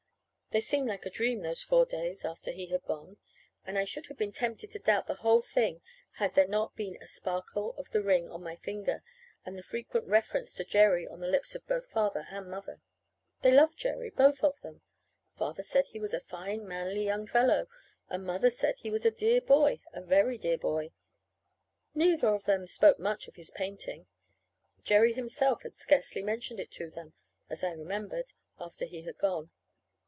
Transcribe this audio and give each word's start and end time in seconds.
They 0.53 0.59
seemed 0.59 0.89
like 0.89 1.05
a 1.05 1.09
dream 1.09 1.43
those 1.43 1.63
four 1.63 1.85
days 1.85 2.25
after 2.25 2.51
he 2.51 2.65
had 2.65 2.83
gone; 2.83 3.15
and 3.63 3.77
I 3.79 3.85
should 3.85 4.07
have 4.07 4.17
been 4.17 4.33
tempted 4.33 4.69
to 4.71 4.79
doubt 4.79 5.07
the 5.07 5.13
whole 5.23 5.41
thing 5.41 5.81
had 6.15 6.33
there 6.35 6.45
not 6.45 6.75
been 6.75 6.97
the 6.99 7.07
sparkle 7.07 7.73
of 7.77 7.91
the 7.91 8.01
ring 8.01 8.29
on 8.29 8.43
my 8.43 8.57
finger, 8.57 9.01
and 9.45 9.57
the 9.57 9.63
frequent 9.63 10.07
reference 10.07 10.53
to 10.55 10.65
Jerry 10.65 11.07
on 11.07 11.21
the 11.21 11.29
lips 11.29 11.55
of 11.55 11.65
both 11.67 11.85
Father 11.89 12.27
and 12.29 12.49
Mother. 12.51 12.81
They 13.41 13.53
loved 13.53 13.77
Jerry, 13.77 14.09
both 14.09 14.43
of 14.43 14.59
them. 14.59 14.81
Father 15.37 15.63
said 15.63 15.87
he 15.87 16.01
was 16.01 16.13
a 16.13 16.19
fine, 16.19 16.67
manly 16.67 17.05
young 17.05 17.27
fellow; 17.27 17.69
and 18.09 18.25
Mother 18.25 18.49
said 18.49 18.77
he 18.79 18.91
was 18.91 19.05
a 19.05 19.09
dear 19.11 19.39
boy, 19.39 19.79
a 19.93 20.01
very 20.01 20.37
dear 20.37 20.57
boy. 20.57 20.91
Neither 21.95 22.27
of 22.27 22.43
them 22.43 22.67
spoke 22.67 22.99
much 22.99 23.29
of 23.29 23.37
his 23.37 23.51
painting. 23.51 24.05
Jerry 24.83 25.13
himself 25.13 25.63
had 25.63 25.75
scarcely 25.75 26.21
mentioned 26.23 26.59
it 26.59 26.71
to 26.71 26.89
them, 26.89 27.13
as 27.49 27.63
I 27.63 27.71
remembered, 27.71 28.33
after 28.59 28.83
he 28.83 29.03
had 29.03 29.17
gone. 29.17 29.49